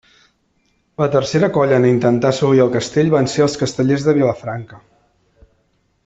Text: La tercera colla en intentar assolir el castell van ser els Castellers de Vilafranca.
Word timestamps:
La 1.01 1.07
tercera 1.15 1.49
colla 1.57 1.75
en 1.81 1.85
intentar 1.91 2.31
assolir 2.35 2.63
el 2.65 2.73
castell 2.79 3.11
van 3.17 3.29
ser 3.37 3.45
els 3.49 3.59
Castellers 3.65 4.07
de 4.09 4.15
Vilafranca. 4.21 4.81